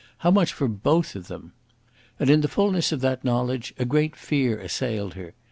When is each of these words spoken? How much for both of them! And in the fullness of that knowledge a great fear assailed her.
How 0.17 0.31
much 0.31 0.51
for 0.51 0.67
both 0.67 1.15
of 1.15 1.27
them! 1.27 1.51
And 2.19 2.27
in 2.27 2.41
the 2.41 2.47
fullness 2.47 2.91
of 2.91 3.01
that 3.01 3.23
knowledge 3.23 3.71
a 3.77 3.85
great 3.85 4.15
fear 4.15 4.59
assailed 4.59 5.13
her. 5.13 5.35